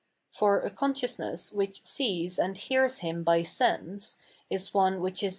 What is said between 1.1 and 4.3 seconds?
ness which sees and hears Him by sense,